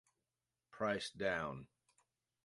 Price 0.71 1.11
down. 1.11 1.67